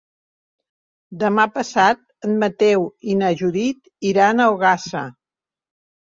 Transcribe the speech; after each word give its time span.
Demà 1.23 1.45
passat 1.57 2.01
en 2.29 2.33
Mateu 2.45 2.87
i 3.13 3.19
na 3.21 3.31
Judit 3.43 3.93
iran 4.15 4.43
a 4.43 4.51
Ogassa. 4.57 5.05